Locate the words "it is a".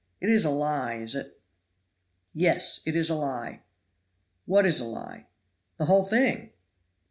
0.19-0.49, 2.87-3.15